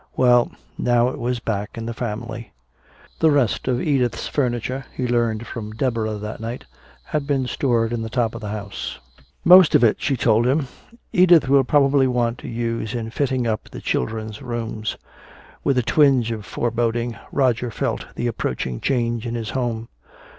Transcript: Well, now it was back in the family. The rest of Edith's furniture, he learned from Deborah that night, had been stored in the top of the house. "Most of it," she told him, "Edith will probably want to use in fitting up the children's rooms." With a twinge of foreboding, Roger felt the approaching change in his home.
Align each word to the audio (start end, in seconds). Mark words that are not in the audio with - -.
Well, 0.17 0.51
now 0.79 1.09
it 1.09 1.19
was 1.19 1.39
back 1.39 1.77
in 1.77 1.85
the 1.85 1.93
family. 1.93 2.53
The 3.19 3.29
rest 3.29 3.67
of 3.67 3.79
Edith's 3.79 4.27
furniture, 4.27 4.85
he 4.95 5.07
learned 5.07 5.45
from 5.45 5.73
Deborah 5.73 6.15
that 6.15 6.39
night, 6.39 6.65
had 7.03 7.27
been 7.27 7.45
stored 7.45 7.93
in 7.93 8.01
the 8.01 8.09
top 8.09 8.33
of 8.33 8.41
the 8.41 8.49
house. 8.49 8.97
"Most 9.45 9.75
of 9.75 9.83
it," 9.83 9.97
she 10.01 10.17
told 10.17 10.47
him, 10.47 10.65
"Edith 11.13 11.47
will 11.47 11.63
probably 11.63 12.07
want 12.07 12.39
to 12.39 12.47
use 12.47 12.95
in 12.95 13.11
fitting 13.11 13.45
up 13.45 13.69
the 13.69 13.79
children's 13.79 14.41
rooms." 14.41 14.97
With 15.63 15.77
a 15.77 15.83
twinge 15.83 16.31
of 16.31 16.47
foreboding, 16.47 17.15
Roger 17.31 17.69
felt 17.69 18.07
the 18.15 18.25
approaching 18.25 18.79
change 18.79 19.27
in 19.27 19.35
his 19.35 19.51
home. 19.51 19.87